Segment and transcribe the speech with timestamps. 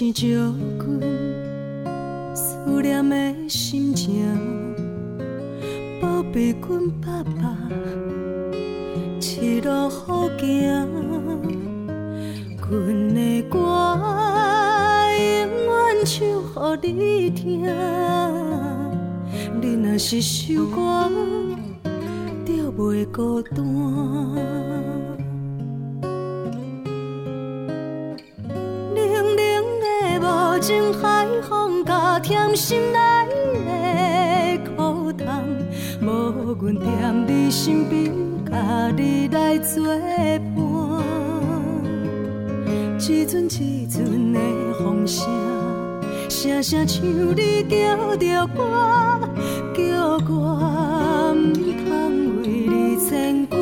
[0.00, 0.28] 天星照
[0.78, 4.24] 阮思念的心情。
[6.00, 7.54] 宝贝，阮爸爸
[9.20, 10.88] 一路好行，
[12.56, 13.58] 阮的歌
[15.18, 15.20] 永
[15.68, 16.18] 远唱
[16.82, 17.60] 予你听。
[19.60, 20.80] 你若是首歌，
[46.70, 47.02] 声声唱
[47.34, 48.60] 你叫着我，
[49.74, 49.80] 叫
[50.32, 51.34] 我毋
[51.82, 51.90] 通
[52.42, 53.58] 为你牵挂。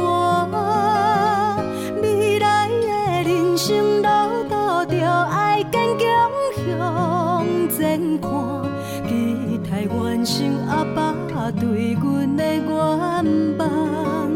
[2.02, 4.08] 未来的人生路
[4.50, 4.52] 途，
[4.92, 4.94] 着
[5.30, 6.06] 爱坚强
[6.66, 6.68] 向
[7.70, 7.80] 前
[8.20, 8.28] 看，
[9.08, 9.10] 期
[9.64, 10.36] 待完成
[10.68, 12.44] 阿爸对阮的。
[12.44, 12.68] 愿
[13.56, 14.30] 望，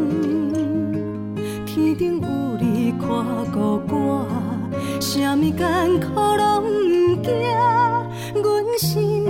[1.66, 2.26] 天顶有
[2.58, 3.06] 你看
[3.52, 4.26] 顾我，
[4.98, 5.60] 啥物艰
[6.00, 6.11] 苦，
[8.82, 9.21] 心。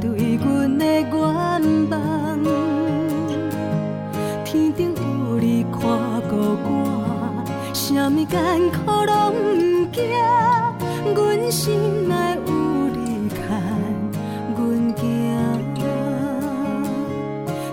[0.00, 2.40] 对阮的愿望。
[4.44, 5.80] 天顶有你看
[6.28, 6.34] 顾
[6.64, 7.44] 我，
[7.74, 8.38] 什么艰
[8.70, 10.02] 苦拢不惊，
[11.14, 12.14] 阮心内
[12.46, 12.50] 有
[12.88, 13.36] 你牵
[14.56, 14.58] 阮
[14.96, 14.98] 行。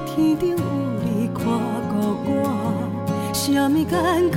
[0.06, 0.58] 天顶有
[1.06, 1.42] 你看
[1.90, 1.96] 顾
[2.30, 2.30] 我，
[3.34, 4.37] 什么艰。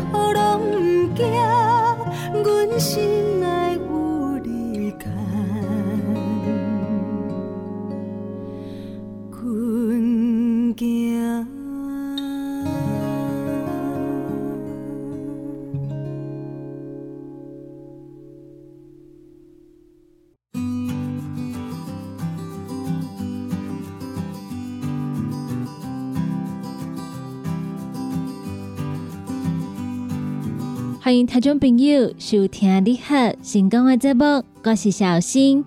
[31.30, 35.64] 听众朋友收听你好成功的节目，我是小新。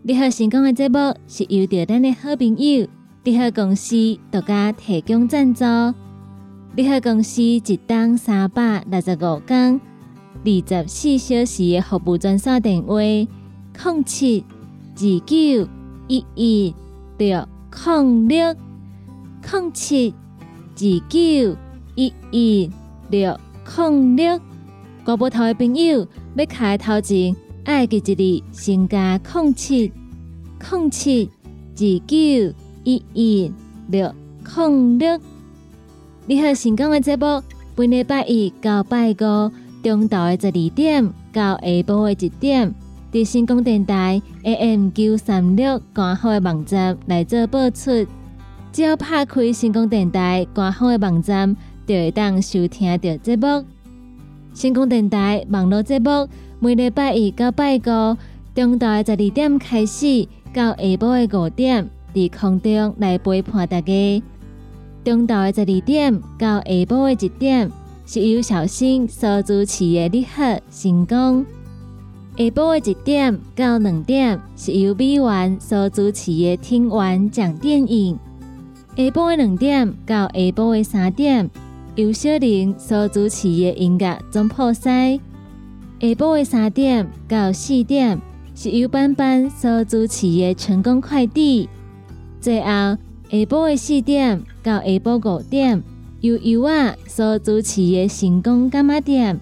[0.00, 2.88] 你好成功的节目是由着咱的好朋友
[3.22, 5.62] 你好公司独家提供赞助。
[6.74, 9.78] 你好公司一档三百六十五天
[10.42, 14.42] 二十四小时的服务专线电话：零七
[14.96, 15.68] 二九
[16.08, 16.74] 一一
[17.18, 18.56] 六零六
[19.52, 20.14] 零七
[20.74, 20.80] 二
[21.10, 21.56] 九
[21.94, 22.70] 一一
[23.10, 23.38] 六。
[23.76, 24.40] 零六，
[25.04, 26.06] 国宝头的朋友
[26.36, 27.34] 要开头前，
[27.64, 29.90] 爱记一字，先加空七
[30.64, 31.28] 空七
[31.74, 32.54] 二九
[32.84, 33.52] 一一
[33.88, 34.14] 六
[34.56, 35.20] 零六。
[36.26, 37.42] 你好，成功的节目，
[37.74, 39.50] 本礼拜一到拜五
[39.82, 42.72] 中昼的十二点到下晡的一点，
[43.10, 48.06] 伫新光电台 AM 九三六官方的网站来做播出。
[48.72, 51.56] 只要拍开新光电台官方的网站，
[51.88, 53.64] 就会当收听到节目。
[54.54, 56.28] 新光电台网络节目
[56.60, 58.16] 每礼拜一到拜五，
[58.54, 64.22] 中昼十二点开始，到下晡的五点，伫空中来陪伴大家。
[65.02, 67.70] 中昼的十二点到下晡的一点，
[68.04, 71.44] 是由小新所主持的你好成功；
[72.36, 78.16] 下晡的一点到两点，是由美元所主持的听完讲电影；
[78.96, 81.50] 下晡的两点到下晡的三点。
[81.94, 85.20] 由小玲所主持的音乐总破塞，
[86.00, 88.18] 下晡的三点到四点
[88.54, 91.68] 是由班班所主持的成功快递。
[92.40, 92.98] 最后下
[93.30, 95.82] 晡的四点到下晡五点
[96.22, 99.38] 由尤啊所主持的成功干妈店。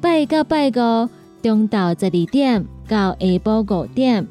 [0.00, 1.08] 拜到拜五
[1.42, 4.24] 中昼十二点到下晡五点，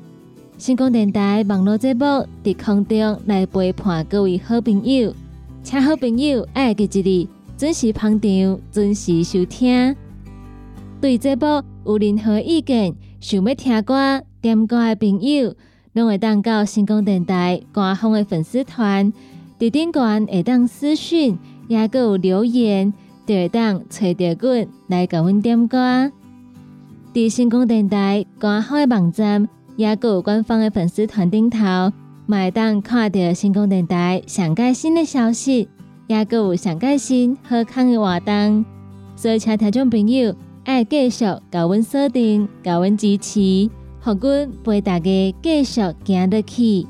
[0.58, 2.06] 成功电台网络节目
[2.46, 5.14] 伫空中来陪伴各位好朋友，
[5.62, 7.41] 请好朋友爱记一日。
[7.62, 9.96] 准时捧场，准时收听。
[11.00, 11.46] 对这部
[11.86, 15.54] 有任何意见，想要听歌、点歌的朋友，
[15.94, 19.14] 拢会当到星光电台官方的粉丝团，
[19.60, 21.38] 伫顶端会当私讯，
[21.68, 22.92] 也个有留言，
[23.28, 26.12] 就会当找到阮来甲阮点歌。
[27.14, 31.94] 伫星光电台官方的网站，也个有官方的粉丝团顶头，
[32.28, 35.70] 会当看到星光电台上盖新的消息。
[36.12, 38.66] 也有上开心、好康的活动，
[39.16, 40.36] 所以请听众朋友
[40.66, 43.70] 爱继续高阮锁定、高阮支持，
[44.02, 46.86] 互阮陪大家继续行得去。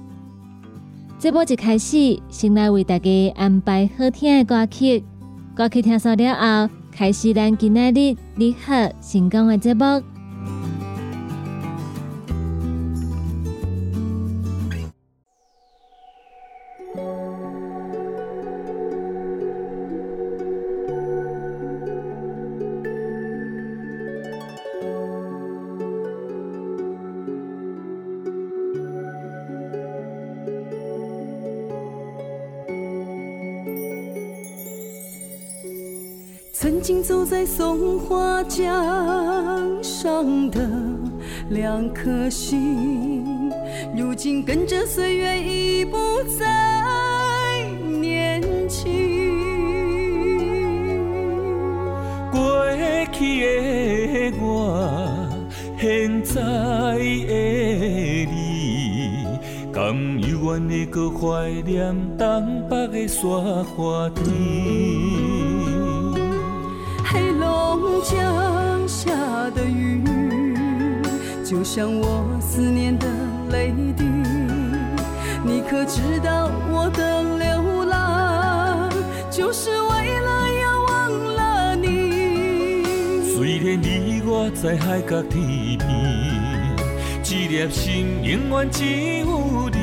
[1.19, 5.03] 这波一开始，先来为大家安排好听的歌曲，
[5.53, 6.33] 歌曲听熟了
[6.67, 10.11] 后，开始咱今仔日你好成功的节目。
[38.62, 40.62] 江上的
[41.50, 43.52] 两颗心，
[43.98, 45.98] 如今跟着岁月已不
[46.38, 47.63] 再
[48.00, 48.92] 年轻。
[52.31, 52.63] 过
[53.12, 55.28] 去的我，
[55.80, 56.42] 现在
[57.00, 59.25] 的你，
[59.74, 59.81] 甘
[60.22, 63.28] 犹原会搁怀念东北的雪
[63.75, 64.22] 花天。
[68.04, 68.50] 江
[69.62, 70.02] 的雨，
[71.44, 73.06] 就像我思念的
[73.51, 74.03] 泪滴。
[75.44, 78.89] 你可知道我的流浪，
[79.30, 82.84] 就是为了要忘了你。
[83.36, 85.88] 虽然你我在海角天边，
[87.24, 88.84] 一粒心永远只
[89.20, 89.77] 有你。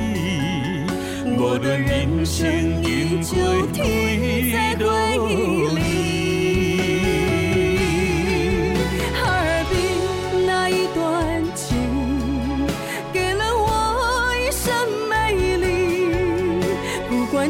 [1.37, 4.85] 无论人生经过退路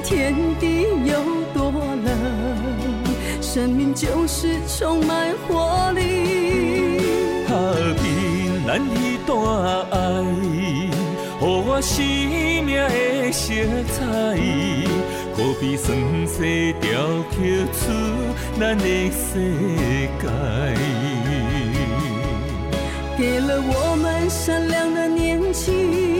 [0.08, 1.12] 天地有
[1.52, 2.06] 多冷，
[3.42, 6.98] 生命就是充满活力。
[7.46, 7.54] 下
[8.00, 8.06] 边
[8.66, 9.36] 咱一段
[9.90, 9.98] 爱，
[10.54, 10.88] 予
[11.38, 12.02] 我生
[12.64, 13.52] 命的色
[13.92, 14.00] 彩，
[15.36, 15.86] 可比酸
[16.26, 16.42] 涩
[16.80, 16.88] 雕
[17.28, 17.36] 刻
[17.74, 17.92] 出
[18.58, 19.52] 咱的世
[20.22, 20.24] 界。
[23.18, 26.17] 给了我们善良的年轻，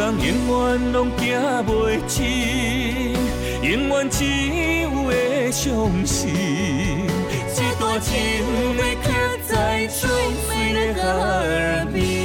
[0.00, 1.28] 人永远拢行
[1.66, 3.12] 袂清，
[3.62, 4.24] 永远只
[4.80, 6.30] 有会相信，
[7.54, 8.10] 这段情
[8.78, 9.12] 的刻
[9.46, 10.08] 在最
[10.48, 12.00] 美的耳边。
[12.02, 12.19] 心，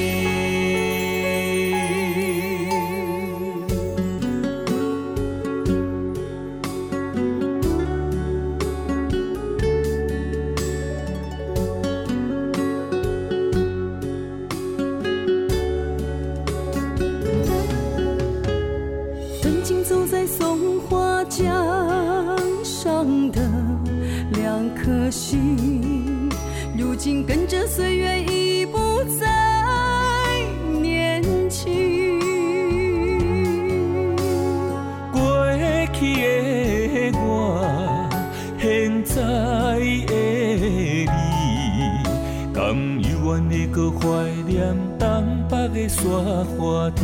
[46.03, 46.61] 东北
[46.95, 47.01] 的。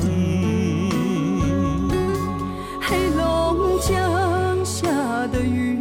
[2.81, 4.89] 黑龙江下
[5.27, 5.79] 的雨，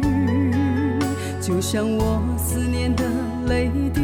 [1.41, 3.03] 就像我思念的
[3.47, 4.01] 泪滴。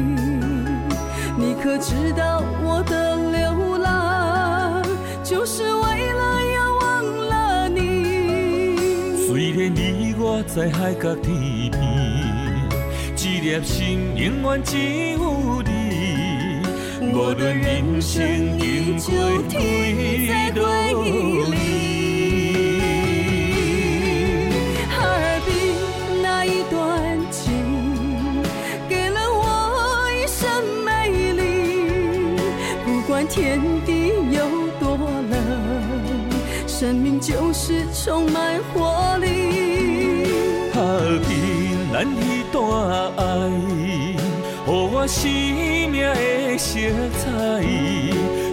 [1.37, 4.81] 你可知道我的流浪，
[5.23, 9.27] 就是为了要忘了你。
[9.27, 11.79] 虽然你我在海角天边，
[13.15, 14.77] 一粒心永远只
[15.13, 15.17] 有。
[17.13, 19.57] 无论人生经过几
[20.53, 20.63] 多
[21.49, 21.55] 离。
[24.89, 25.49] 哈尔滨
[26.21, 27.43] 那一段情，
[28.87, 30.47] 给了我一生
[30.85, 30.87] 美
[31.33, 31.41] 丽。
[32.85, 33.91] 不管天地
[34.31, 34.39] 有
[34.79, 34.97] 多
[35.29, 35.33] 冷，
[36.67, 39.25] 生命就是充满活力。
[40.73, 41.31] 哈尔滨
[41.91, 42.61] 咱彼段
[43.17, 43.23] 爱，
[45.07, 45.31] 生
[45.89, 46.79] 命的色
[47.17, 47.29] 彩，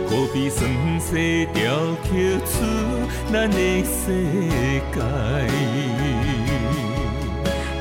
[0.08, 0.70] 何必酸
[1.00, 1.62] 西雕
[2.04, 2.08] 刻
[2.46, 2.52] 出
[3.32, 3.92] 咱的世
[4.94, 4.96] 界。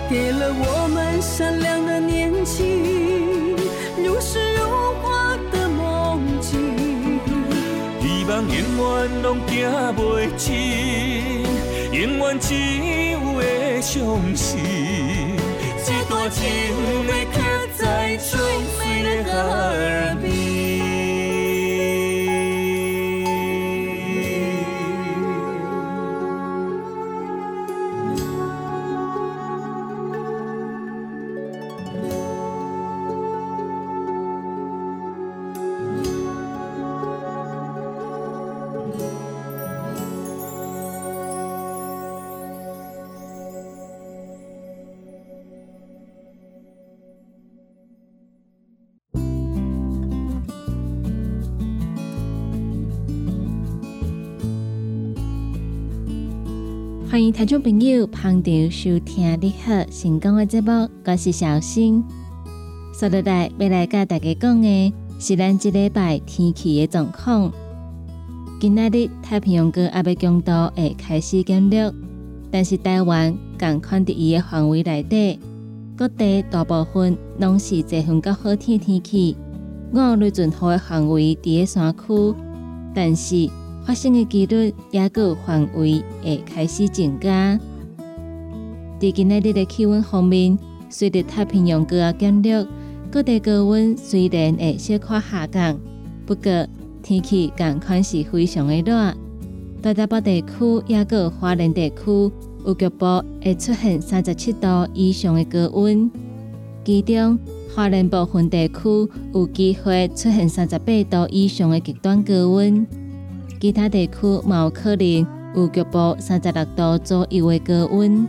[0.10, 3.56] 给了我们善良的年纪，
[3.98, 4.62] 如诗如
[5.02, 7.20] 画的梦境。
[8.02, 9.54] 希望永远拢行
[9.96, 10.02] 袂
[10.36, 11.46] 尽，
[11.92, 12.56] 永远只
[13.12, 14.60] 有会相信，
[15.86, 16.42] 这段情
[18.18, 18.40] 最
[18.80, 20.53] 美的歌儿比
[57.32, 62.04] 听众朋友捧场收听你好成功的节目，我是小新。
[62.94, 67.50] 所在来要来跟大家讲的是咱这礼拜天气的状况。
[68.60, 71.94] 今仔日太平洋高压要强度会开始减弱，
[72.52, 75.40] 但是台湾共款伫伊的范围内底，
[75.96, 79.38] 各地大部分拢是晴风较好天天气。
[79.94, 82.36] 五雷阵雨的范围伫山区，
[82.94, 83.50] 但是
[83.86, 87.60] 发生的几率也个范围会开始增加。
[89.00, 90.58] 伫今日的气温方面，
[90.90, 92.66] 随着太平洋高压减弱，
[93.12, 95.78] 各地高温虽然会小可下降，
[96.26, 96.66] 不过
[97.02, 99.14] 天气共款是非常的热。
[99.82, 102.32] 大台北地区也个花莲地区
[102.66, 106.10] 有局部会出现三十七度以上的高温，
[106.86, 107.38] 其中
[107.76, 108.74] 华南部分地区
[109.34, 112.88] 有机会出现三十八度以上的极端高温。
[113.64, 118.28] 其他地区嘛有可能有局部三十六度左右的高温。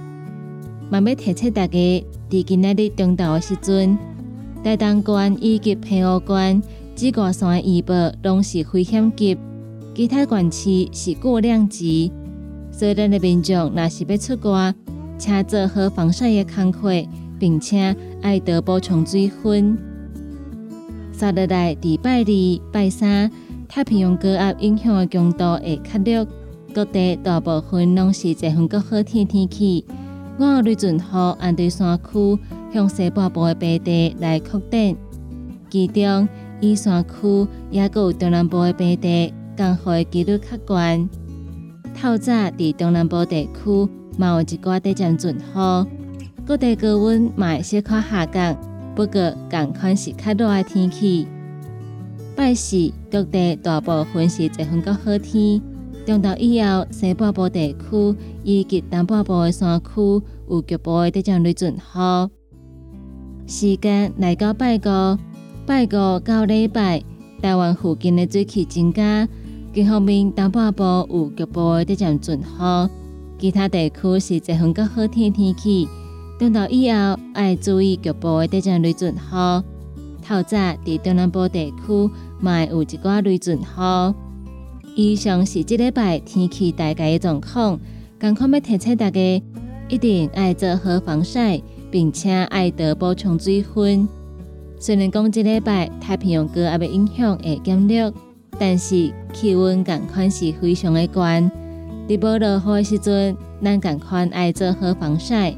[0.89, 3.99] 嘛要提醒大家，伫今仔日中昼的时阵，
[4.63, 6.63] 大东关以及平湖县
[6.95, 9.37] 紫外线预报拢是危险级，
[9.93, 12.13] 其他县市是过量级。
[12.71, 14.73] 所以咱的民众若是要出外，
[15.19, 16.93] 请做好防晒的工作，
[17.41, 19.77] 并且爱多补充水分。
[21.11, 23.29] 三日来，礼拜二、拜三。
[23.75, 26.29] 太平洋高压影响的强度会较弱，
[26.73, 29.85] 各地大部分拢是晴风较好天天气。
[30.39, 31.03] 五号雷阵雨
[31.41, 32.39] 按对山区
[32.73, 34.95] 向西北部的平地来扩展，
[35.69, 36.29] 其中
[36.61, 41.11] 以山区也有中南部的平地降雨的几率较悬。
[42.01, 45.87] 透早伫中南部地区嘛有一寡地降阵雨，
[46.47, 48.57] 各地高温嘛会小可下降，
[48.95, 51.27] 不过共款是较热的天气。
[52.37, 55.63] 拜四，各地大部分是晴风较好天。
[56.05, 62.31] 中昼以后，西半部地区以及东半部的山区有局部的降雷阵雨。
[63.47, 65.19] 时间来到拜五，
[65.65, 67.03] 拜五到礼拜，
[67.41, 69.29] 台湾附近的水汽增加。
[69.73, 72.91] 其方面，东半部有局部的降阵雨，
[73.39, 75.89] 其他地区是晴风较好天天气。
[76.39, 79.65] 中昼以后，要注意局部的降雷阵雨。
[80.27, 84.15] 透早伫中南部地区，卖有一寡雷阵雨。
[84.97, 87.79] 以上是即礼拜天气大概的状况。
[88.19, 89.43] 赶快要提醒大家，
[89.89, 94.09] 一定爱做好防晒，并且爱多补充水分。
[94.81, 98.13] 虽然讲即礼拜太平洋高压的影响会减弱，
[98.59, 101.51] 但是气温赶快是非常的悬。
[102.09, 105.51] 伫无落雨的时阵，咱赶快爱做好防晒。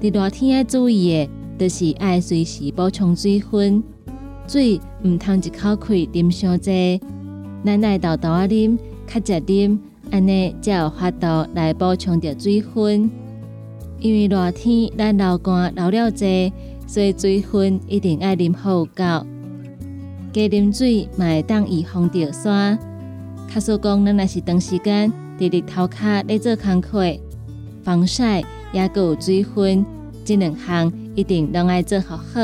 [0.00, 3.82] 伫伫热天要注意的，就是爱随时补充水分，
[4.46, 7.00] 水毋通一口气啉伤济，
[7.64, 9.78] 咱爱豆豆啊啉，较食啉，
[10.10, 13.10] 安尼才有法度来补充着水分。
[13.98, 16.52] 因为热天咱流汗流了济，
[16.86, 18.92] 所以水分一定爱啉好够。
[18.94, 22.78] 加啉水嘛会当预防着酸。
[23.48, 27.18] 卡说讲，咱若是长时间伫日头骹咧做工课，
[27.82, 29.86] 防晒也佮有水分，
[30.26, 32.34] 这两项一定拢爱做好好，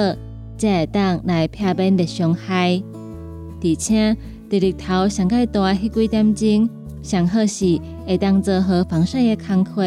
[0.58, 2.82] 才会当来避免日伤害。
[3.62, 4.16] 而且
[4.50, 6.68] 伫日头上盖大迄几点钟，
[7.02, 9.82] 上好是会当做好防晒的工课，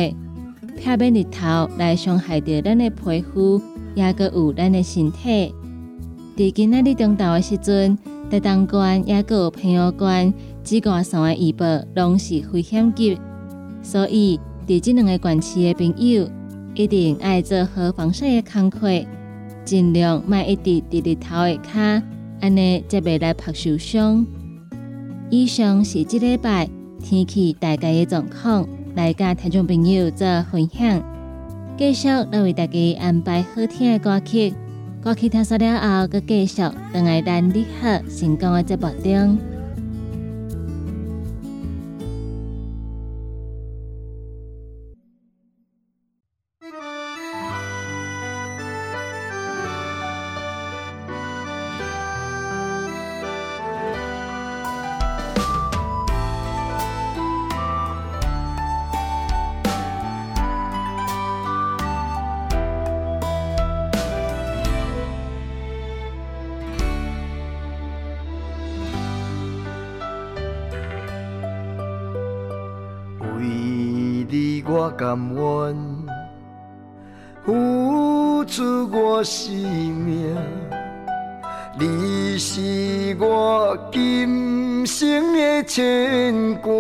[0.78, 3.62] 避免日头来伤害着咱的皮肤，
[3.96, 5.54] 也佮有咱的身体。
[6.38, 7.98] 伫今仔日中昼的时阵，
[8.30, 10.34] 在东县也佮有平遥县。
[10.64, 11.66] 紫外线的预报
[11.96, 13.16] 拢是危险级，
[13.84, 16.28] 所以伫即两个县市的朋友
[16.76, 18.88] 一定爱做好防晒的工课，
[19.64, 22.04] 尽量莫一直伫日头下骹，
[22.42, 24.28] 安尼则袂来拍受伤。
[25.30, 26.70] 以上是这礼拜
[27.02, 31.02] 天气大概的状况，来甲听众朋友做分享。
[31.78, 34.54] 继续来为大家安排好听的歌曲，
[35.02, 39.55] 歌曲听煞了后，佮继续等来咱你好成功的节目中。
[75.16, 75.74] 甘愿
[77.46, 80.36] 付出我生命，
[81.80, 86.72] 你是我今生的牵挂。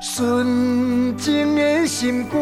[0.00, 2.40] 纯净的心肝，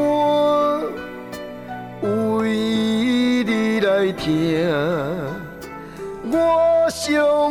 [2.39, 4.71] 为你来听，
[6.31, 7.44] 我相信你。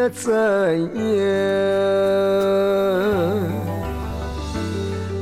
[0.00, 0.30] 也知
[0.94, 0.98] 影，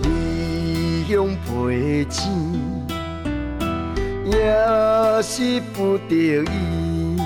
[0.03, 2.31] 你用赔钱，
[4.25, 4.33] 也
[5.21, 7.19] 是不得已。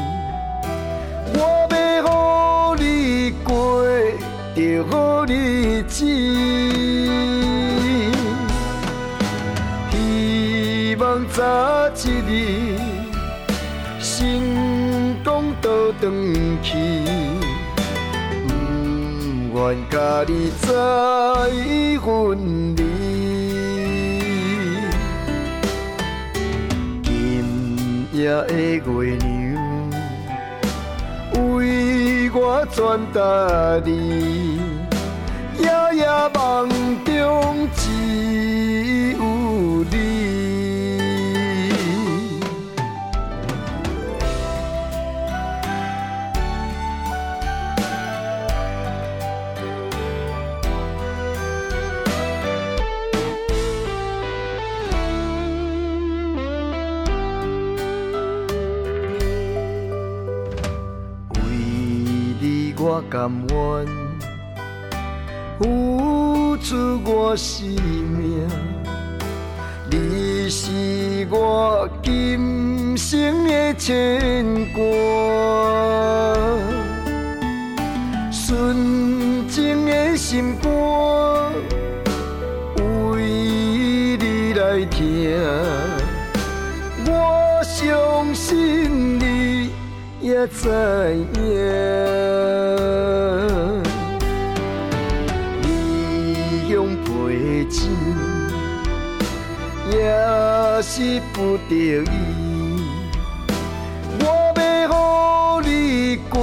[1.34, 3.84] 我要予你过
[4.54, 4.58] 着
[4.90, 6.06] 好日子，
[9.90, 11.42] 希望早
[11.90, 12.78] 一日
[14.00, 14.08] 成
[15.22, 16.10] 功倒转
[16.62, 16.70] 去。
[19.62, 20.66] 愿甲你再
[22.00, 22.82] 分离，
[27.04, 29.22] 今夜的月亮
[31.54, 33.20] 为我传达
[33.86, 34.60] 你，
[35.58, 36.02] 夜夜
[36.34, 36.68] 梦
[37.04, 37.86] 中情
[63.10, 63.86] 甘愿
[65.58, 68.48] 付出我生命，
[69.90, 74.82] 你是我今生的牵挂。
[78.30, 80.72] 纯净的心肝，
[83.10, 85.38] 为你来听，
[87.06, 89.70] 我相信你
[90.20, 90.68] 也知
[91.36, 92.41] 影。
[100.02, 102.04] 也是不得已，
[104.18, 104.24] 我
[104.58, 106.34] 要予你过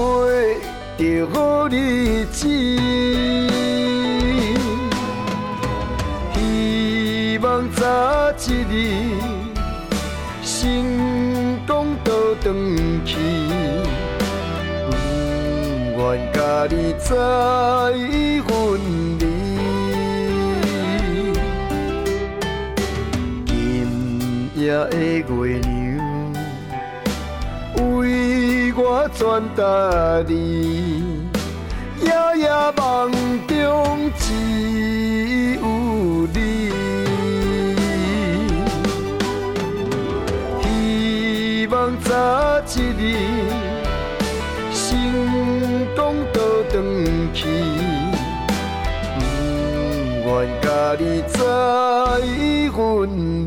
[0.98, 1.02] 着
[1.34, 2.48] 好日子，
[6.36, 7.84] 希望早
[8.48, 8.74] 一日
[10.42, 10.48] 成
[11.68, 12.56] 功倒转
[13.06, 13.18] 去，
[14.88, 17.10] 不愿甲你再
[18.48, 18.48] 分
[19.20, 19.29] 离。
[24.60, 25.72] 夜的月亮，
[27.98, 29.62] 为我传达
[30.28, 30.34] 你
[32.02, 33.10] 夜夜梦
[33.48, 34.26] 中只
[35.56, 35.64] 有
[36.34, 36.38] 你。
[40.62, 42.10] 希望早
[42.76, 43.02] 一日
[44.74, 44.78] 成
[45.96, 45.98] 功
[46.34, 46.38] 倒
[46.70, 46.74] 转
[47.34, 47.48] 去，
[50.22, 50.68] 不愿甲
[51.00, 51.38] 你再
[52.76, 53.39] 分。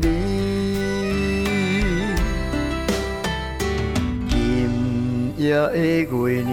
[5.43, 6.51] 夜的月亮，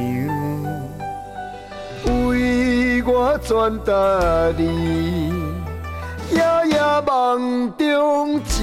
[2.27, 3.93] 为我传达
[4.59, 5.33] 你。
[6.33, 8.59] 夜夜梦中情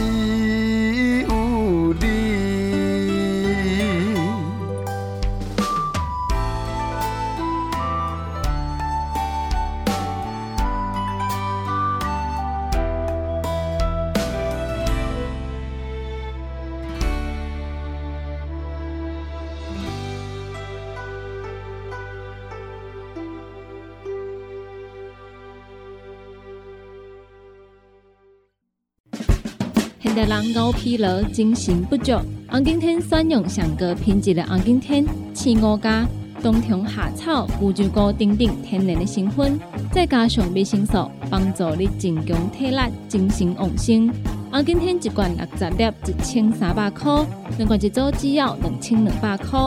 [30.27, 32.11] 人熬疲劳、精神不足，
[32.49, 36.05] 红景天选用上个品质的红景天青五加
[36.43, 39.57] 冬虫夏草、乌鸡菇等等天然的成分，
[39.89, 44.11] 再加上维生素，帮助你增强体力、精神旺盛。
[44.51, 47.25] 红景天一罐六十粒，一千三百块；
[47.57, 49.57] 两罐一组只要两千两百块。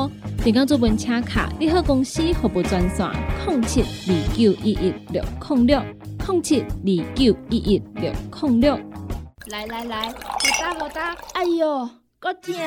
[0.45, 3.09] 订购做本车卡，你好公司服务专线：
[3.47, 5.83] 零七二九一一六零六
[6.29, 8.79] 零七二九一一六零六。
[9.51, 10.15] 来来来，
[10.61, 12.61] 打无打，哎哟，够痛的！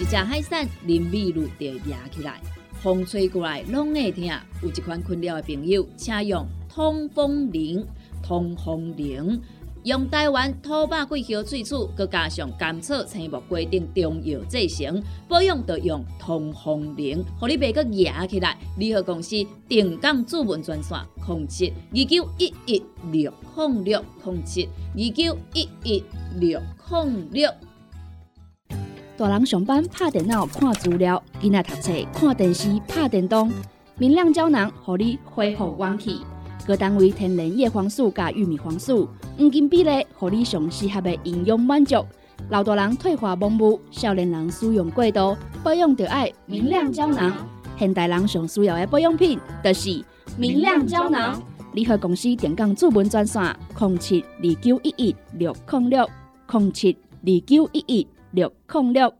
[0.00, 2.40] 一只海扇淋米露就压起来，
[2.82, 4.24] 风吹过来拢会痛。
[4.62, 7.86] 有一款困扰的朋友，请用通风铃。
[8.22, 9.38] 通风铃
[9.84, 18.56] 用台湾土白桂花萃取，佮加上甘草、青木规定中药制成，保养要用通风铃，互你袂佮压起来。
[18.78, 19.34] 联合公司
[19.68, 26.04] 定岗主文专线：零七二九一一六零六零七二九一一
[26.38, 27.50] 六零六。
[29.16, 33.52] 大人上班拍电脑看资料，囡仔读册看电视拍电动，
[33.98, 36.20] 明亮胶囊互你恢复元气。
[36.64, 42.04] 各单位天然叶黄素加玉米黄素，黄金比例，互你上适合的营养满足。
[42.50, 47.32] 老大人退化盲目，少年人使用过度，保养就爱明亮胶囊。
[47.76, 50.04] 现代人上需要的保养品，就是
[50.36, 51.42] 明亮胶囊。
[51.72, 53.42] 联合公司电讲主文专线：
[53.78, 56.08] 零七二九一一六零六
[56.52, 59.12] 零七二九一一六零六。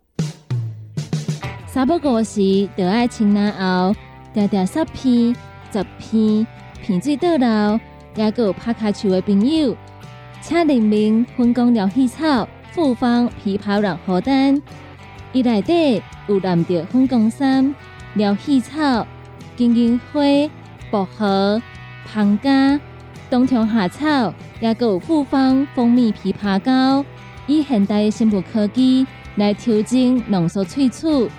[1.66, 3.96] 三不五时，就爱清冷后，
[4.32, 5.34] 条条十片、
[5.72, 6.46] 十片，
[6.82, 7.80] 片水倒流，
[8.16, 9.76] 也个有拍卡球的朋友，
[10.40, 14.60] 请联名分工疗气草、复方枇杷软荷丹，
[15.32, 17.72] 伊内底有蓝着分工衫、
[18.14, 19.06] 疗气草、
[19.56, 20.20] 金银花、
[20.90, 21.62] 薄荷、
[22.04, 22.80] 胖柑、
[23.30, 27.04] 冬虫夏草，也个有复方蜂蜜枇杷膏，
[27.46, 31.30] 以现代的生物科技来调整浓缩萃取。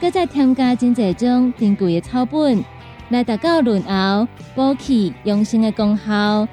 [0.00, 2.62] 搁再添加真侪种珍贵的草本，
[3.10, 6.46] 来达到润喉、补气、养生的功效。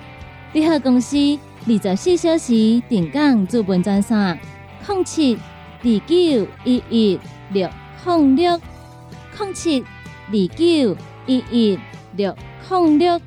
[0.54, 1.18] 联合公司
[1.66, 4.40] 二十四小时定岗资本专线：
[4.88, 7.20] 零七二九一一
[7.52, 7.70] 六
[8.06, 8.62] 零六
[9.40, 11.80] 零七二九一一
[12.16, 12.36] 六
[12.70, 13.22] 零六。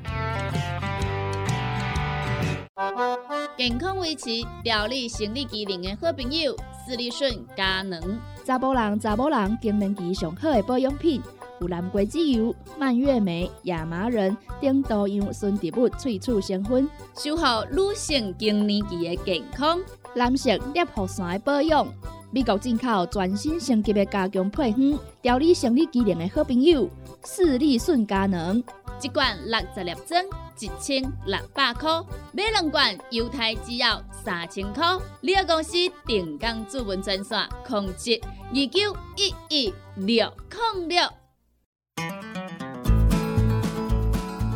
[3.57, 4.29] 健康维持、
[4.63, 8.19] 调理生理机能的好朋友——斯利顺佳能。
[8.43, 11.21] 查甫人、查某人更年期上好的保养品，
[11.59, 19.79] 有蓝桂枝油、蔓越莓、亚麻仁等多样纯植物萃取成分，守护女性更年期的健康。
[20.13, 21.87] 男性尿护伞的保养，
[22.31, 26.89] 美国进口全新升级的加强配方，调理生理机能的好朋友——
[27.25, 28.63] 视力顺佳能。
[29.01, 30.23] 一罐六十粒装，
[30.59, 34.97] 一千六百块；买两罐，犹太只要三千块。
[35.21, 35.73] 你个公司
[36.05, 37.37] 定岗主文专线：
[37.67, 40.31] 控制二九一一六
[40.75, 41.24] 零六。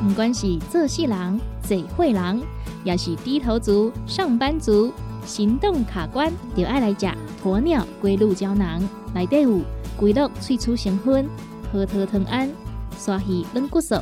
[0.10, 2.42] 不管是做事人、做会人，
[2.84, 4.92] 也是低头族、上班族，
[5.24, 7.08] 行动卡关，就爱来食
[7.44, 8.82] 鸵鸟龟鹿胶囊。
[9.14, 9.62] 内底有
[9.96, 11.30] 龟鹿萃取成分，
[11.72, 12.50] 核桃藤胺、
[12.98, 13.96] 刷鱼软骨素，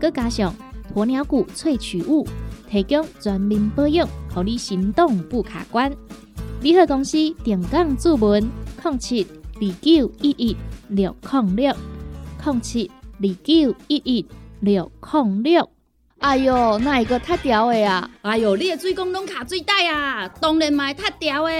[0.00, 0.54] 佮加上
[0.94, 2.24] 鸵鸟骨萃取物，
[2.70, 5.92] 提供全面保养，让你行动不卡关。
[6.62, 8.48] 联合公司定岗注文：
[8.84, 10.56] 零七二九一一
[10.88, 11.74] 六零六
[12.44, 12.88] 零七
[13.20, 14.24] 二九一一
[14.60, 15.68] 六控六。
[16.20, 18.10] 哎哟，那一个太屌的啊！
[18.22, 20.26] 哎哟，你的水工拢卡水袋啊！
[20.40, 21.52] 当然嘛，太屌的。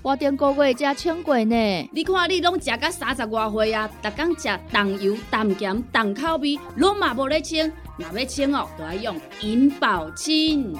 [0.00, 1.90] 我顶个月才称过呢。
[1.92, 7.70] 你看你拢食到三十外岁啊，逐工食重油、重咸、重口味，拢嘛无咧清。
[7.98, 10.74] 若要清哦，就要用银保清。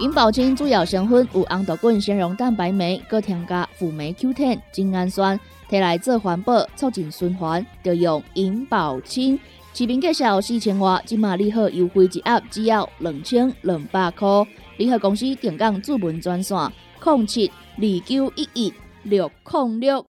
[0.00, 5.38] 银保清主要成分有红豆根、纤溶蛋白酶，搁添加辅酶 Q10、精氨酸，
[5.68, 9.38] 摕来做环保、促进循环，就用银保清。
[9.72, 14.28] 市民介绍四千瓦，今马利好优惠一盒只要两千两百块。
[14.76, 16.58] 联合公司定岗主文专线：
[17.04, 20.04] 零七二九一一六零六。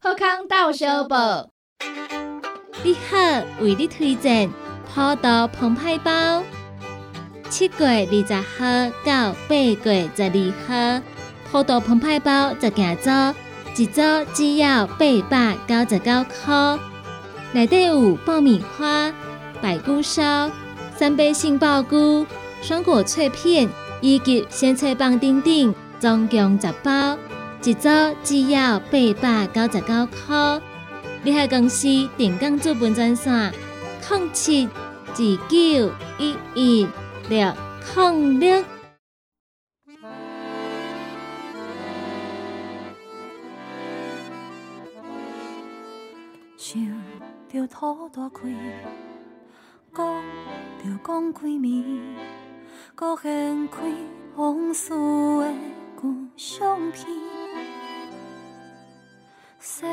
[0.00, 1.48] 好康到小报，
[2.84, 3.16] 你好，
[3.60, 4.50] 为你推荐
[4.92, 6.42] 葡萄澎湃包。
[7.48, 11.02] 七月二十号到八月十二号，
[11.50, 13.10] 葡萄澎湃包十件组，
[13.76, 14.00] 一组
[14.34, 14.96] 只要八
[15.28, 16.89] 百九十九块。
[17.52, 19.12] 内底有爆米花、
[19.60, 20.50] 白菇烧、
[20.96, 22.24] 三杯杏鲍菇、
[22.62, 23.68] 双果脆片
[24.00, 27.18] 以及鲜菜棒等等，总共十包，
[27.64, 27.88] 一组
[28.22, 30.60] 只要八百九十九块。
[31.22, 33.52] 你海公司电工资本专线：
[34.08, 34.68] 零七
[35.08, 36.86] 二九一一。
[37.28, 37.52] 六
[37.94, 38.64] 空六，
[47.52, 48.48] 着土大开，
[49.92, 50.22] 讲
[50.78, 52.14] 着讲几暝，
[52.94, 53.92] 搁掀开
[54.36, 55.52] 往事的
[56.00, 57.04] 旧相片，
[59.58, 59.84] 细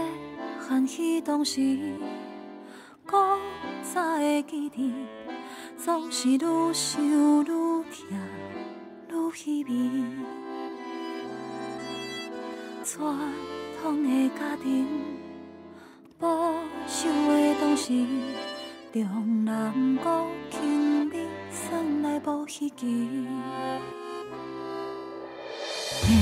[0.60, 1.96] 汉彼当时，
[3.04, 3.40] 搁
[3.82, 4.94] 早会记得。
[5.78, 7.84] 总是愈想愈痛，
[9.10, 9.72] 愈稀微。
[12.84, 13.18] 传
[13.82, 14.88] 统的家庭，
[16.20, 16.28] 保
[16.88, 17.94] 守的当时，
[18.92, 23.28] 重男国轻女，算来无稀奇。
[26.02, 26.18] 天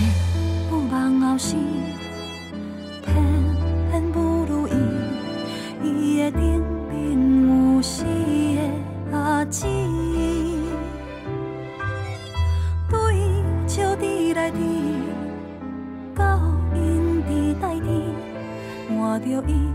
[0.69, 1.57] 不望后生，
[3.05, 3.15] 偏
[3.89, 4.73] 偏不如意，
[5.81, 9.17] 伊的顶面有死的。
[9.17, 9.65] 阿姊，
[12.89, 12.97] 对
[13.65, 14.59] 笑滴来滴，
[16.13, 16.37] 到
[16.73, 18.01] 因伫代天，
[18.89, 19.69] 换着伊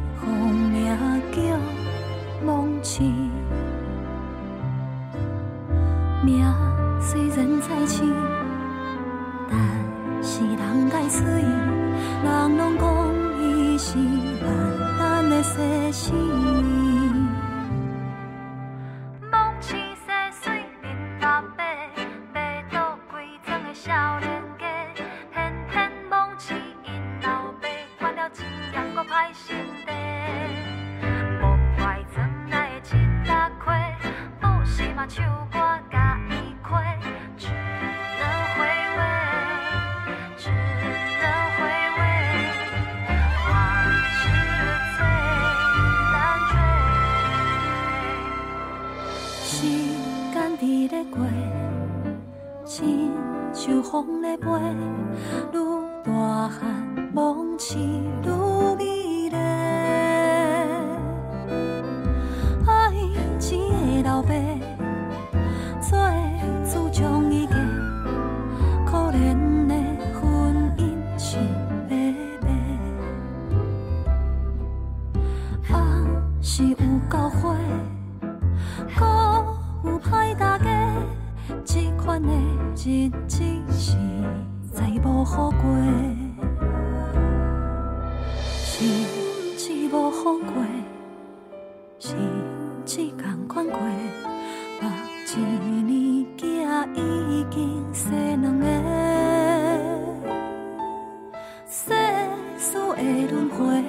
[103.00, 103.79] 会轮回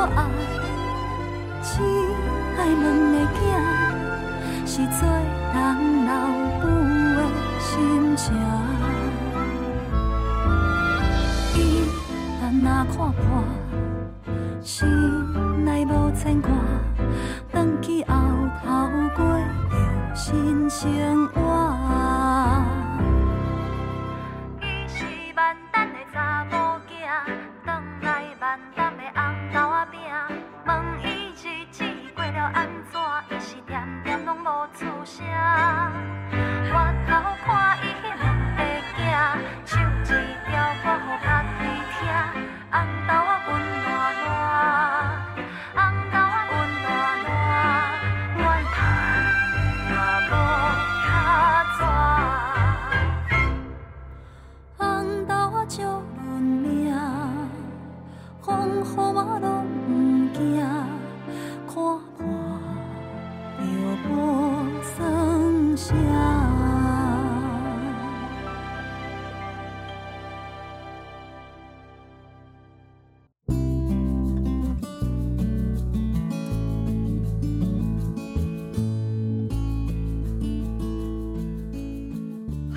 [0.00, 0.24] 爱，
[1.62, 1.82] 只
[2.56, 2.82] 爱两
[3.12, 3.38] 个囝，
[4.66, 5.00] 是做
[5.54, 5.56] 人
[6.06, 6.10] 老
[6.60, 6.64] 母
[7.16, 7.18] 的
[7.58, 8.34] 心情。
[11.54, 11.58] 伊
[12.40, 13.22] 但若看破，
[14.62, 14.78] 心
[15.64, 16.50] 内无牵挂。
[17.48, 18.14] 返去后
[18.64, 18.68] 头
[19.16, 19.40] 过着
[20.14, 21.39] 新生活。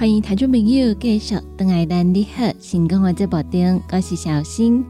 [0.04, 4.84] 欢迎听众朋友继续登来咱你好成功的节目中，我是小新。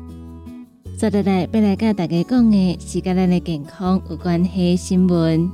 [0.97, 5.47] 接下来要来甲大家讲的是甲咱的健康有关系的新闻。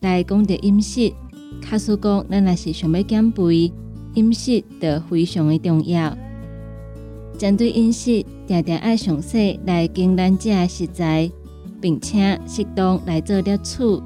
[0.00, 1.12] 来讲到饮食，
[1.60, 3.70] 卡叔讲，咱若是想要减肥，
[4.14, 6.16] 饮食就非常的重要。
[7.36, 11.30] 针对饮食，定定爱详细来经咱食的食材，
[11.82, 14.02] 并且适当来做摄取。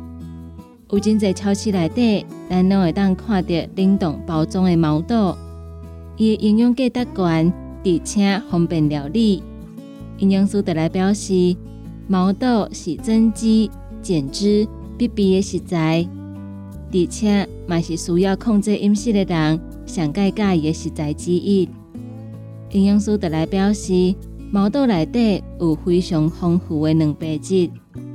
[0.93, 5.37] 有真侪超市内底，咱拢会当看到冷冻包装的毛豆，
[6.17, 9.43] 伊的营养价值高，而且方便料理。
[10.19, 11.57] 营养师就来表示，
[12.07, 13.69] 毛豆是增肌、
[14.01, 14.65] 减脂
[14.97, 16.09] 必备的食材，
[16.93, 21.69] 而且嘛是需要控制饮食的人上介介意的食材之一。
[22.71, 24.15] 营养师就来表示，
[24.53, 27.69] 毛豆内底有非常丰富的蛋白质、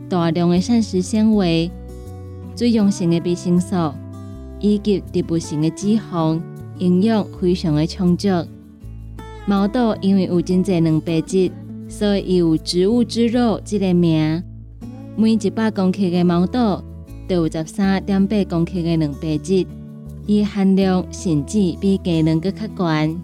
[0.07, 1.69] 大量的膳食纤维。
[2.55, 3.75] 水溶性的维生素
[4.59, 6.39] 以及植物性的脂肪，
[6.77, 8.27] 营养非常的充足。
[9.47, 11.51] 毛豆因为有真侪蛋白质，
[11.89, 14.43] 所以伊有“植物之肉”这个名。
[15.15, 16.83] 每一百公克的毛豆
[17.27, 19.65] 都有十三点八公克的蛋白质，
[20.27, 23.19] 伊含量甚至比鸡卵阁较悬。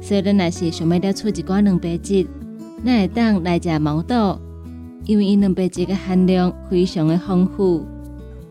[0.00, 2.26] 所以，咱若是想要了出一寡蛋白质，
[2.84, 4.38] 咱会当来食毛豆，
[5.04, 7.84] 因为伊蛋白质的含量非常的丰富。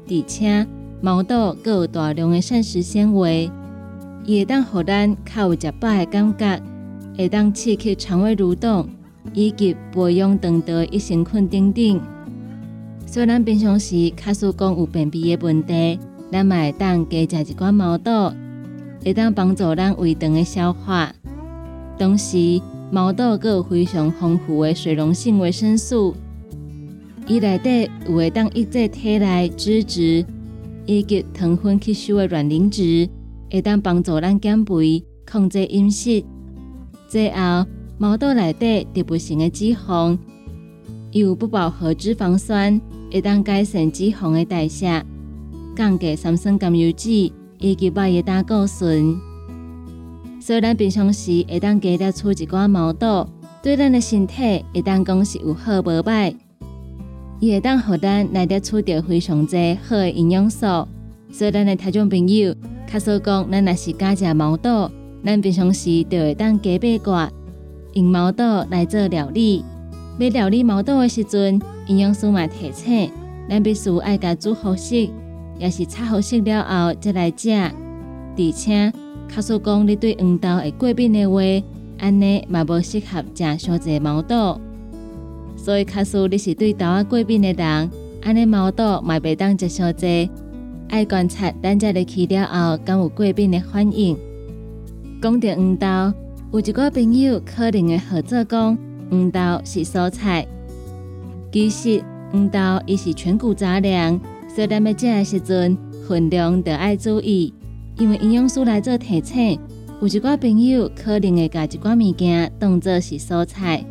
[0.07, 0.67] 而且
[1.01, 3.49] 毛豆佮有大量的膳食纤维，
[4.23, 6.61] 伊会当互咱较有食饱的感觉，
[7.17, 8.87] 会当刺激肠胃蠕动，
[9.33, 12.01] 以及培养肠道益生菌等等。
[13.05, 15.99] 虽然平常时卡数讲有便秘的问题，
[16.31, 18.33] 咱嘛会当加食一寡毛豆，
[19.03, 21.13] 会当帮助咱胃肠的消化。
[21.97, 26.15] 同时，毛豆佮有非常丰富的水溶性维生素。
[27.27, 30.23] 伊内底有会当抑制体内脂质
[30.85, 33.09] 以及糖分吸收的卵磷脂，
[33.51, 36.23] 会当帮助咱减肥、控制饮食。
[37.07, 37.65] 最后，
[37.97, 40.15] 毛豆内底植物性的脂肪，
[41.11, 42.79] 伊有不饱和脂肪酸，
[43.11, 45.03] 会当改善脂肪的代谢，
[45.75, 47.09] 降低三酸甘油脂
[47.57, 49.17] 以及肉的胆固醇。
[50.39, 53.27] 所以，咱平常时会当加摄取一寡毛豆，
[53.63, 56.35] 对咱的身体会当讲是有好无歹。
[57.41, 60.65] 伊会当互咱来摄取到非常侪好的营养素，
[61.29, 62.55] 所以咱的听众朋友，
[62.87, 64.89] 卡说讲，咱若是加食毛豆，
[65.23, 67.29] 咱平常时就会当加八卦，
[67.93, 69.65] 用毛豆来做料理。
[70.17, 73.11] 要料理毛豆的时阵，营养师嘛提醒，
[73.49, 75.09] 咱必须爱甲煮好食，
[75.59, 77.51] 也是炒好食了后再来食。
[77.51, 78.93] 而且，
[79.27, 81.41] 卡说讲，你对黄豆会过敏的话，
[81.97, 84.59] 安尼嘛无适合食小只毛豆。
[85.55, 87.89] 所以，假使你是对豆仔过敏的人，
[88.21, 90.29] 安尼毛豆嘛袂当食伤济。
[90.89, 94.15] 爱观察咱这个去了后，敢有过敏的反应。
[95.21, 95.87] 讲到黄豆，
[96.53, 98.77] 有一个朋友可能会合作讲
[99.09, 100.45] 黄豆是蔬菜，
[101.51, 104.19] 其实黄豆伊是全谷杂粮，
[104.53, 105.75] 所以咱要食的时阵
[106.07, 107.51] 分量得爱注意，
[107.97, 109.59] 因为营养师来做提醒。
[110.01, 113.83] 有一寡朋友可能会把一寡物件当作是蔬菜，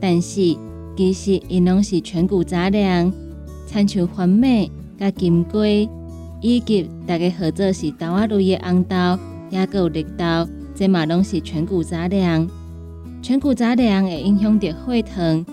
[0.00, 0.56] 但是
[1.00, 3.10] 其实因拢是全谷杂粮，
[3.66, 5.88] 参像番麦、甲金龟。
[6.42, 12.46] 以及大家合作是豆仔类的红豆，也有绿豆，这嘛拢是全谷杂粮。
[13.22, 15.46] 全谷杂粮会影响到血糖，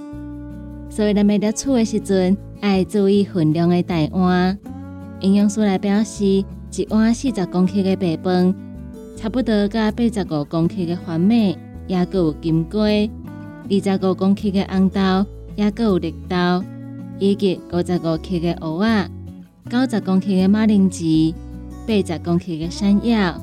[0.89, 4.59] 所以咱要在厝的时阵，爱注意分量的大碗。
[5.21, 6.45] 营养师来表示，一
[6.89, 8.53] 碗四十公克的白饭，
[9.15, 11.55] 差不多甲八十五公克的番麦，
[11.87, 13.09] 也有金龟；
[13.69, 15.25] 二十五公克的红豆，
[15.57, 16.63] 也有绿豆，
[17.17, 19.09] 以及五十五克的蚵仔。
[19.69, 21.33] 九十公克的马铃薯，
[21.87, 23.35] 八十公克的山药，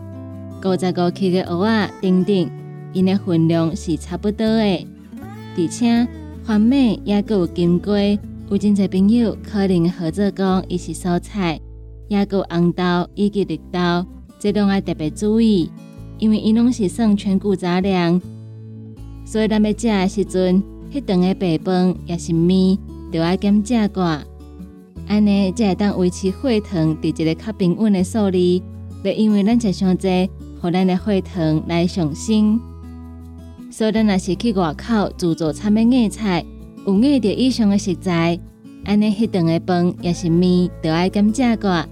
[0.64, 2.50] 五十五克的蚵仔等等，
[2.92, 4.86] 因的分量是差不多的。
[5.58, 6.06] 而且
[6.44, 8.16] 番麦也有金龟，
[8.48, 11.60] 有真侪朋友可能合作讲伊是蔬菜，
[12.06, 14.06] 也有红豆以及绿豆，
[14.38, 15.68] 这拢要特别注意，
[16.20, 18.22] 因为伊拢是算全谷杂粮，
[19.26, 20.62] 所以咱要食的时阵，
[20.94, 22.78] 迄顿的白饭也是面，
[23.12, 24.16] 就要减食过。
[25.08, 28.38] 安尼才会当维持血糖伫一个较平稳的数字，
[29.02, 30.30] 袂因为咱食伤济，
[30.60, 32.60] 互咱的血糖来上升。
[33.72, 36.46] 所以咱若是去外口自助餐的硬菜，
[36.86, 38.38] 有硬着以上的食材，
[38.84, 41.84] 安尼迄顿的饭也是面，都爱减食过，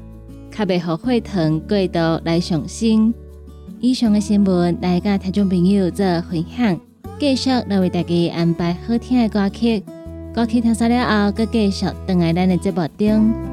[0.53, 3.13] 较袂互血糖过度来上升。
[3.81, 6.81] 以上的新闻来甲听众朋友做分享，
[7.23, 9.81] 继续来为大家安排好听的歌曲。
[10.35, 13.52] 歌曲听完了后，佮继续等来咱的节目中。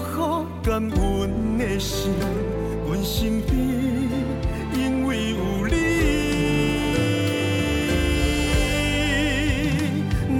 [0.00, 2.12] 福感恩的心，
[2.86, 3.56] 阮身边
[4.74, 5.74] 因为有你。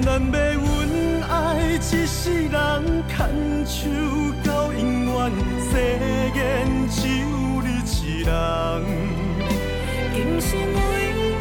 [0.03, 1.31] 咱要恩爱
[1.75, 3.17] 一世人，牵
[3.67, 3.77] 手
[4.45, 5.15] 到永远，
[5.71, 5.73] 誓
[6.35, 6.39] 言
[6.89, 7.25] 只有
[7.63, 8.31] 你一人。
[10.15, 10.81] 今生唯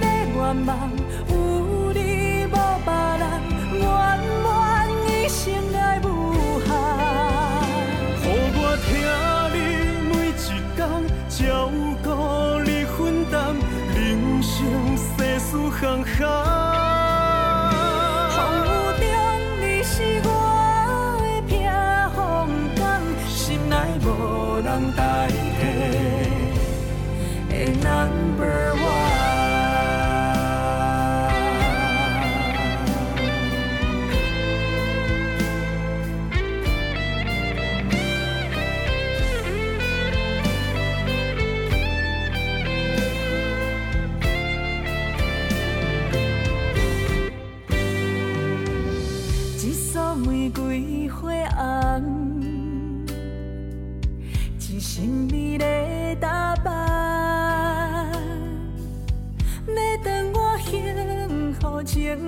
[0.00, 0.04] 的
[0.34, 0.95] 愿望。
[11.56, 11.85] know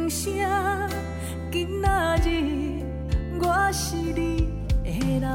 [0.08, 0.32] 声，
[1.52, 2.80] 今仔日
[3.40, 4.48] 我是你
[4.82, 4.90] 的
[5.20, 5.26] 人。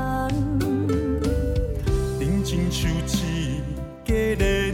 [2.20, 2.90] 认真像
[3.28, 3.62] 一
[4.04, 4.74] 个恋，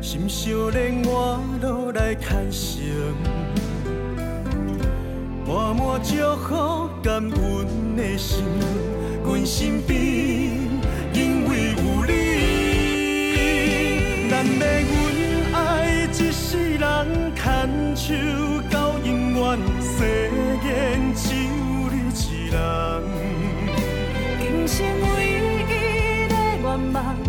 [0.00, 2.80] 心相连，我落来牵绳。
[5.44, 8.44] 满满祝福，感恩的心，
[9.24, 10.67] 阮身边。
[26.88, 27.27] 吗，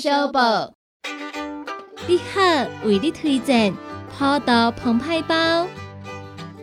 [0.00, 0.72] 小报，
[2.06, 2.40] 你好，
[2.86, 3.74] 为你推荐
[4.08, 5.66] 普渡澎湃包。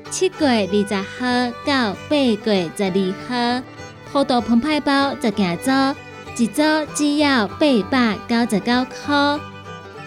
[0.09, 3.63] 七月二十号到八月十二號，
[4.11, 5.95] 普渡澎湃包十件組，
[6.35, 7.57] 一組只要八
[7.91, 9.39] 百九十九塊。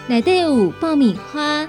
[0.07, 1.65] 內底有爆米花、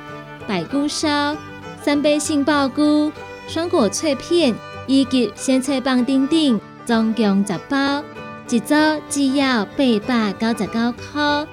[0.48, 1.36] 白菇烧、
[1.80, 3.12] 三杯杏鮑菇、
[3.46, 4.52] 双果脆片
[4.88, 8.02] 以及鮮菜棒等等，總共十包，
[8.48, 9.76] 一組只要八
[10.08, 10.80] 百九十九
[11.14, 11.46] 塊。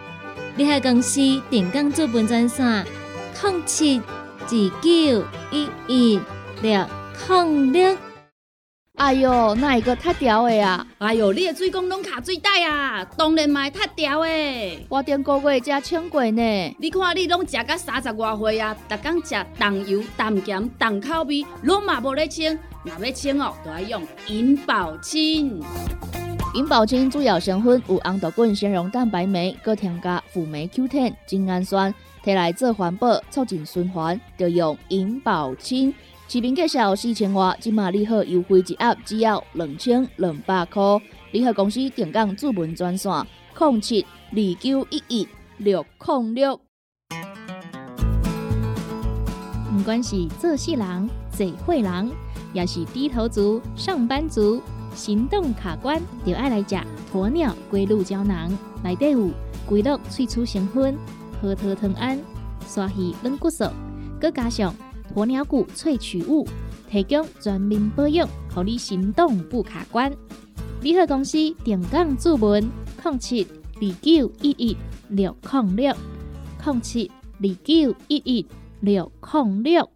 [0.59, 2.85] 你喺公司電工資本专线，
[3.41, 4.01] 零七
[4.41, 6.19] 二九一一
[6.61, 6.85] 六
[7.25, 8.08] 零六。
[8.99, 10.85] 哎哟，那一个太屌的啊？
[10.97, 14.85] 哎哟，你的水工拢卡水袋啊，当然嘛会塌掉的。
[14.89, 16.75] 我顶个月才请过呢。
[16.77, 22.59] 你看你拢食到三十外岁啊，逐天食重油、重咸、重口味，拢嘛无咧清。
[22.83, 25.63] 若要清哦，就要用银保清。
[26.53, 31.93] 银保清主要成分有红豆滚、纤溶蛋白酶，搁添加辅酶 Q10、精氨酸，
[32.25, 35.93] 摕来做环保，促进循环，就用银保清。
[36.31, 40.79] 市面介绍四千瓦，今马利好优惠一盒只要两千两百块。
[41.31, 43.11] 利好公司定岗主文专线：
[43.57, 45.27] 零七二九一一
[45.57, 46.61] 六零六。
[49.75, 52.11] 不管是做事人、做会人，
[52.53, 54.61] 也是低头族、上班族，
[54.93, 56.77] 行动卡关，就爱来食
[57.11, 58.55] 鸵鸟龟鹿胶囊。
[58.83, 59.31] 内底有
[59.65, 60.95] 龟鹿萃取成分，
[61.41, 62.19] 核桃藤胺、
[62.67, 63.65] 鲨鱼软骨素，
[64.21, 64.71] 搁加上
[65.15, 66.47] 鸵鸟骨萃取物，
[66.89, 70.11] 提供全面保养，让你行动不卡关。
[70.81, 72.69] 联合公司定岗注文：
[73.03, 74.77] 零七二九一一
[75.09, 75.95] 六零六
[76.63, 78.45] 零七二九一一
[78.81, 79.89] 六零六。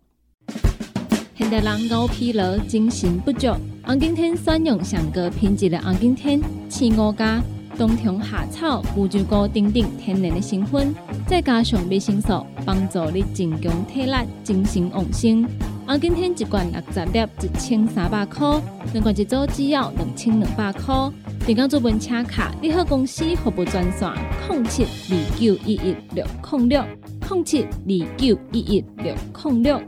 [1.35, 3.47] 现代人熬疲劳、精神不足，
[3.83, 7.41] 红景天选用上个品质的红景天青五加
[7.77, 10.93] 冬虫夏草、乌鸡菇等等天然的成分，
[11.27, 14.13] 再加上维生素，帮助你增强体力、
[14.43, 15.47] 精神旺盛。
[15.85, 18.61] 红景天一罐六十粒，一千三百块；
[18.93, 21.11] 两罐一组只要两千两百块。
[21.45, 24.09] 电工做本车卡，你好公司服务专线：
[24.49, 26.83] 零七二九一一六零六
[27.29, 29.13] 零七二九一一六
[29.43, 29.81] 零六。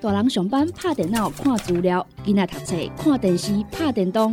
[0.00, 4.32] 大人上班拍电脑看资料，囡仔读册看电视拍电动。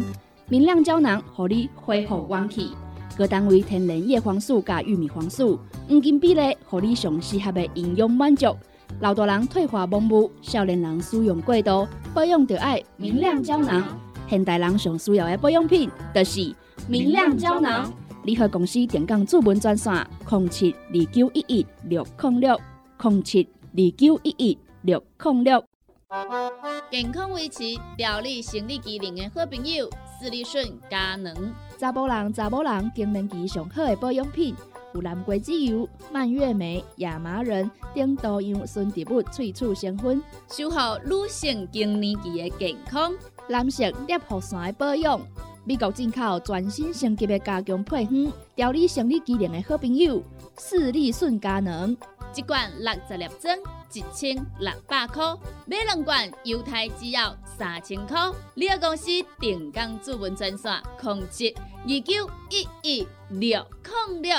[0.52, 2.72] 明亮胶囊，互你恢复元气。
[3.18, 8.54] 各单位天然叶黄素加玉米黄素，黄金比例，互你上适合的营养满足。
[9.00, 13.98] 老大人退化盲目，少年人使用过度，保养就要明亮胶囊。
[14.28, 16.54] 现代人上需要的保养品，就是
[16.86, 17.90] 明亮胶囊。
[18.26, 22.60] 联合公司电工主文专线：零七二九一一六零六
[23.02, 25.64] 零七二九一一六零六。
[26.92, 27.64] 健康维持、
[27.96, 29.90] 调理生理机能的好朋友——
[30.20, 31.34] 斯利顺佳能。
[31.80, 34.54] 查甫人、查某人更年期上好的保养品，
[34.94, 43.14] 有南瓜籽油、蔓越莓、亚麻仁等多样纯植物萃取成分，守护女性更年期的健康。
[43.48, 45.18] 男性尿线的保养，
[45.64, 50.22] 美国进口全新升级的加强配方，调理生理机能的好朋友——
[50.60, 51.96] 斯利顺佳能。
[52.36, 53.58] 一罐六十粒装，
[53.94, 58.18] 一千六百块；买两罐，犹太只要三千块。
[58.54, 59.08] 你个公司
[59.40, 63.66] 定岗主文专线：控制二九一一六
[64.10, 64.36] 零六。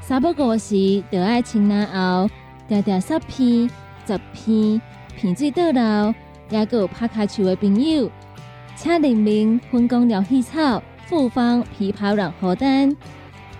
[0.00, 2.30] 三不五时，就爱清南后，
[2.68, 3.68] 条条十片、
[4.06, 4.80] 十片，
[5.16, 6.14] 片水倒流，
[6.50, 8.10] 也有拍卡球的朋友，
[8.76, 12.96] 请联名分工疗气草、复方枇杷软荷丹，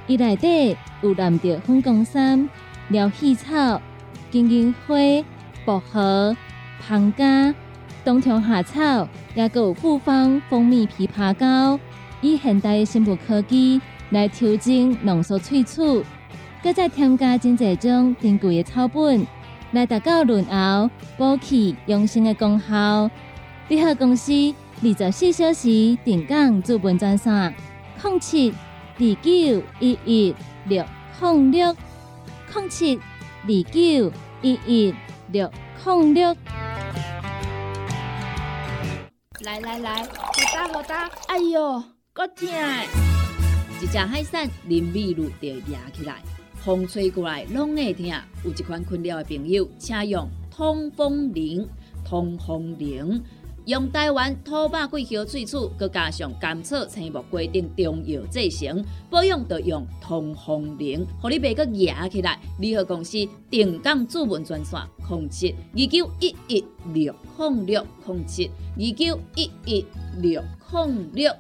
[0.06, 0.76] 伊内底。
[1.02, 2.46] 有蓝着粉光山、
[2.90, 3.80] 疗气草、
[4.32, 4.96] 金银花、
[5.64, 6.36] 薄荷、
[6.80, 7.54] 胖加、
[8.04, 11.78] 冬虫夏草，也有复方蜂蜜枇杷膏，
[12.20, 13.80] 以现代的生物科技
[14.10, 16.04] 来调整浓缩萃取，
[16.62, 19.24] 搁再添加真济种珍贵的草本，
[19.70, 23.08] 来达到润喉、补气、养生的功效。
[23.68, 24.32] 联合公司
[24.82, 27.54] 二十四小时定岗驻本专线：
[28.02, 28.52] 零七
[28.98, 30.34] 二九一一。
[30.66, 30.84] 六
[31.22, 31.74] 零六
[32.52, 34.94] 零七二九一一
[35.30, 35.48] 六
[35.84, 36.36] 零六，
[39.44, 40.08] 来来来，好
[40.52, 41.80] 打好打，哎呦，
[42.12, 42.48] 够痛！
[43.80, 46.20] 一只海扇林密路就压起来，
[46.56, 48.06] 风吹过来拢会痛。
[48.44, 51.68] 有一款困扰的朋友，请用通风铃，
[52.04, 53.22] 通风铃。
[53.66, 62.38] 用台湾土白桂花萃取，佮加上甘草、青木规定中药制成，保养要用通风灵，互你袂佮压起来。
[62.58, 63.18] 联合公司
[63.50, 69.84] 定岗主文专线：零七二九一一六控六零七二九一一
[70.20, 71.30] 六控六。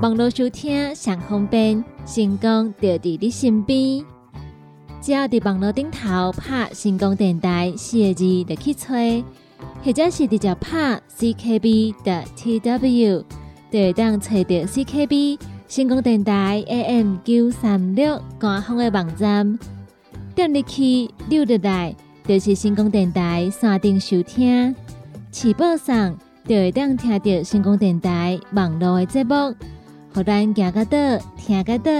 [0.00, 4.11] 网络收听上方便，成功就伫你身边。
[5.02, 9.24] 只要伫网络顶头拍成功电台四个字，就去吹，
[9.84, 13.24] 或者是直接拍 CKB 的 TW，
[13.72, 19.58] 就会当找到 CKB 成功电台 AM 九三六官方的网站。
[20.36, 24.72] 点入去溜入来，就是成功电台山顶收听，
[25.32, 29.52] 起播上就会当听到成功电台网络的节目，
[30.14, 31.90] 互咱行个到听个到，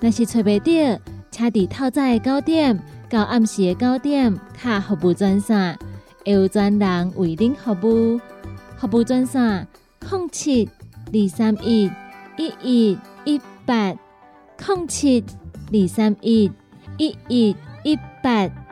[0.00, 1.00] 若是找袂到。
[1.36, 5.78] 车伫透早的九点到暗时的九点，卡服务专线，
[6.24, 8.18] 会有专人为您服务。
[8.78, 9.68] 服务专线：
[10.10, 10.66] 零七
[11.12, 11.90] 二三一
[12.38, 13.94] 一一一八，
[14.66, 15.22] 零七
[15.72, 16.50] 二三一
[16.96, 18.65] 一一一八。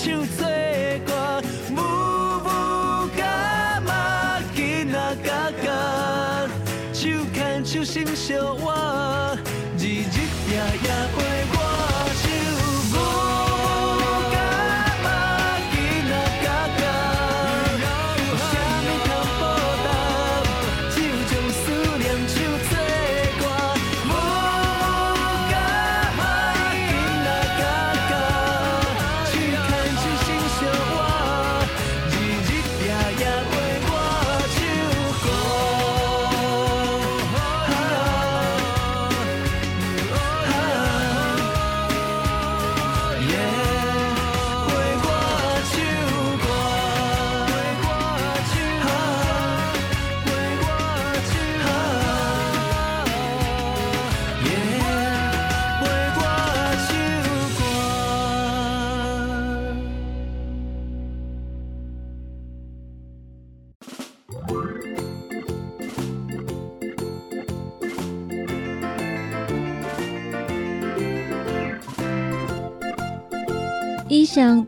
[0.00, 0.46] 唱作
[1.06, 1.76] 歌，舞
[2.44, 2.48] 舞
[3.16, 4.56] 甲妈囡
[4.92, 5.66] 仔嘎嘎，
[6.92, 9.36] 手牵手心相偎，
[9.76, 10.16] 日日
[10.48, 10.88] 夜夜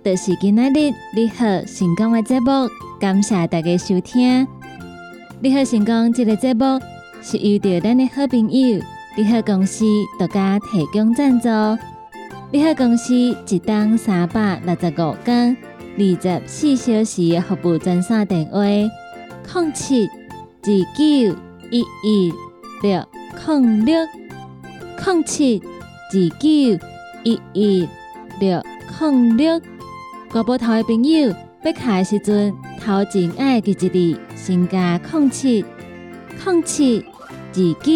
[0.02, 2.66] 就是今仔日你好成功的节目，
[2.98, 4.48] 感谢大家收听。
[5.40, 6.80] 你好成功这个节目
[7.20, 8.80] 是由着咱的好朋友
[9.14, 9.84] 你好公司
[10.18, 11.48] 独家提供赞助。
[12.50, 15.54] 你好公司一档三百六十五天、
[15.98, 21.36] 二十四小时服务专线电话：零七二九
[21.70, 22.32] 一一
[22.82, 23.04] 六
[23.46, 24.06] 零六
[25.04, 26.48] 零七二九
[27.22, 27.88] 一一
[28.40, 28.62] 六。
[28.98, 29.60] 零六，
[30.32, 35.64] 国宝头的朋友要卡的时阵，头前爱记一字，先加零七
[36.44, 37.92] 零七二九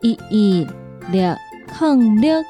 [0.00, 0.66] 一一
[1.12, 1.36] 六
[1.78, 2.42] 零六。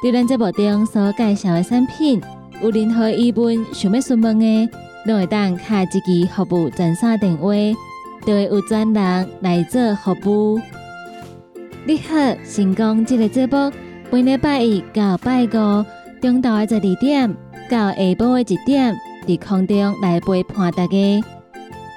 [0.00, 2.22] 对咱节目中所介绍的产品，
[2.62, 4.68] 有任何疑问想要询问的，
[5.04, 6.00] 都会当卡一支
[6.32, 7.52] 服务专线电话，
[8.24, 10.60] 就会有专人来做服务。
[11.84, 12.14] 你好，
[12.48, 13.72] 成功这个节目，
[14.12, 15.84] 每礼拜一到拜五。
[16.20, 17.36] 中昼的十二点
[17.72, 18.94] 到下晡的一点，
[19.26, 21.24] 伫空中来陪伴大家。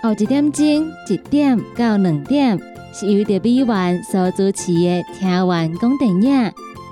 [0.02, 0.66] 后一点钟
[1.10, 2.58] 一点到两点，
[2.94, 6.32] 是由着美元所主持的《听完講電影》。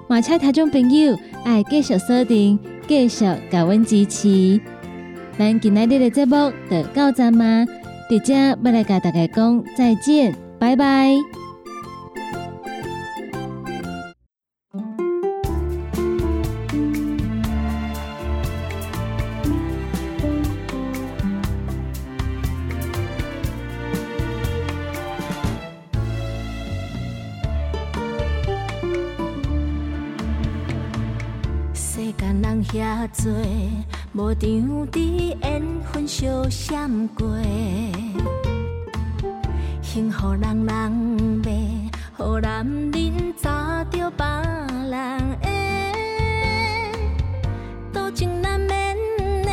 [0.10, 4.60] 嘛，請聽眾朋友愛繼續鎖定，继续甲阮支持。
[5.40, 7.66] 咱今仔日的节目就到這嘛，
[8.12, 11.43] 佇遮要來甲大家讲再见，拜拜。
[33.14, 33.32] 多，
[34.14, 34.50] 无场
[34.92, 37.28] 伫缘分相闪过。
[39.82, 41.52] 幸福人人要，
[42.26, 43.50] 予男人早
[43.92, 44.26] 着别
[44.90, 45.46] 人缘。
[47.94, 48.98] 多情难免
[49.44, 49.52] 的，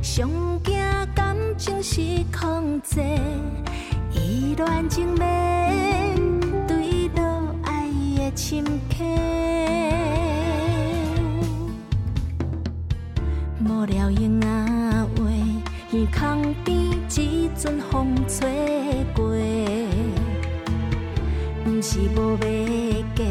[0.00, 0.30] 上
[0.62, 0.78] 惊
[1.14, 2.00] 感情是
[2.32, 3.00] 控制，
[4.12, 5.20] 意乱情迷，
[6.68, 9.04] 对落爱的深刻。
[17.58, 18.46] 阵风吹
[19.14, 19.24] 过。
[21.64, 23.24] 不是无要嫁，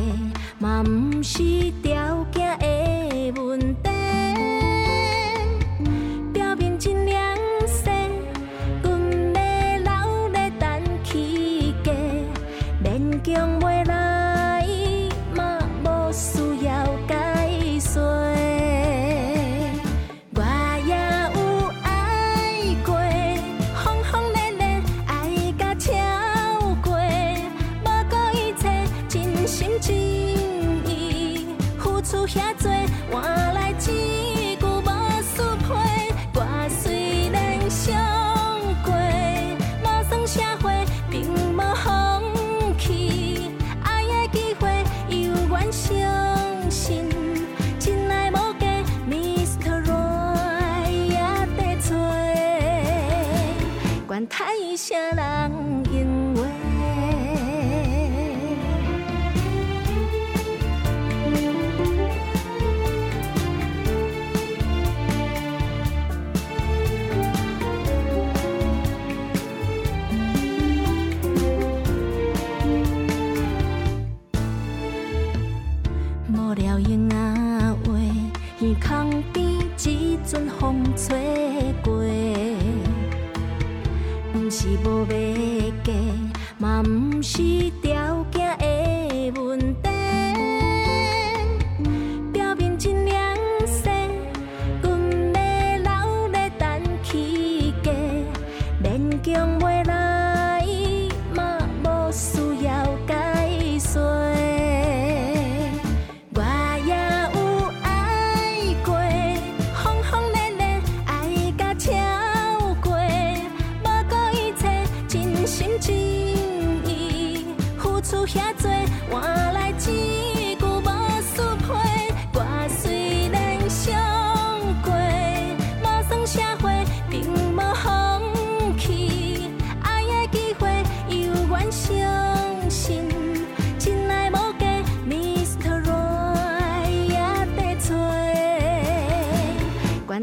[99.26, 99.84] 勉强袂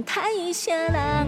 [0.03, 1.22] 看一下啦。